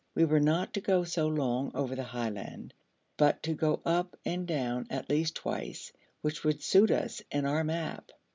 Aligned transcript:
We 0.15 0.25
were 0.25 0.39
not 0.39 0.73
to 0.73 0.81
go 0.81 1.03
so 1.03 1.27
long 1.27 1.69
over 1.75 1.95
the 1.95 2.01
highland, 2.05 2.73
but 3.17 3.43
to 3.43 3.53
go 3.53 3.81
up 3.85 4.17
and 4.25 4.47
down 4.47 4.87
at 4.89 5.11
least 5.11 5.35
twice, 5.35 5.93
which 6.21 6.43
would 6.43 6.63
suit 6.63 6.89
us 6.89 7.21
and 7.31 7.45
our 7.45 7.63
map. 7.63 8.09